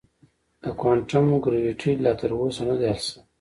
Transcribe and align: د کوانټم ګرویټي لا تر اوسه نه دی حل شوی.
د 0.63 0.65
کوانټم 0.79 1.25
ګرویټي 1.43 1.91
لا 2.03 2.11
تر 2.19 2.31
اوسه 2.39 2.61
نه 2.69 2.75
دی 2.79 2.87
حل 2.93 2.99
شوی. 3.07 3.19